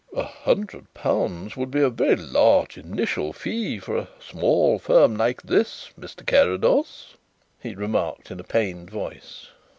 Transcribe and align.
"A 0.17 0.23
hundred 0.23 0.91
pounds 0.95 1.55
would 1.55 1.69
be 1.69 1.83
a 1.83 1.89
very 1.91 2.15
large 2.15 2.75
initial 2.75 3.33
fee 3.33 3.77
for 3.77 3.95
a 3.97 4.07
small 4.19 4.79
firm 4.79 5.15
like 5.15 5.43
this, 5.43 5.91
Mr. 5.95 6.25
Carrados," 6.25 7.17
he 7.59 7.75
remarked 7.75 8.31
in 8.31 8.39
a 8.39 8.43
pained 8.43 8.89
voice. 8.89 9.49